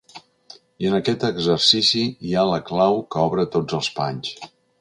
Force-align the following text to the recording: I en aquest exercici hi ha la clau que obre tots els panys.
I 0.85 0.89
en 0.91 0.95
aquest 0.99 1.25
exercici 1.27 2.01
hi 2.31 2.35
ha 2.39 2.49
la 2.55 2.59
clau 2.73 3.01
que 3.13 3.23
obre 3.29 3.49
tots 3.57 3.81
els 3.81 3.95
panys. 4.01 4.35